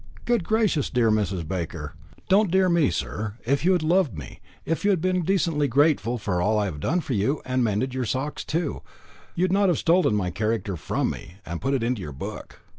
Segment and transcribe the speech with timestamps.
[0.25, 1.47] "Good gracious, dear Mrs.
[1.47, 1.93] Baker!"
[2.27, 3.35] "Don't dear me, sir.
[3.45, 6.79] If you had loved me, if you had been decently grateful for all I have
[6.79, 8.81] done for you, and mended your socks too,
[9.35, 12.61] you'd not have stolen my character from me, and put it into your book.